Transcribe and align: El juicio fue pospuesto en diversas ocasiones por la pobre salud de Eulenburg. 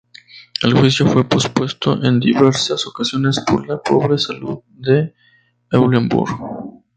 El 0.63 0.73
juicio 0.73 1.05
fue 1.05 1.29
pospuesto 1.29 2.03
en 2.03 2.19
diversas 2.19 2.87
ocasiones 2.87 3.39
por 3.45 3.67
la 3.67 3.77
pobre 3.79 4.17
salud 4.17 4.61
de 4.67 5.13
Eulenburg. 5.69 6.39